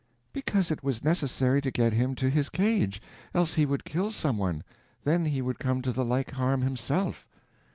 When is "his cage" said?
2.31-2.99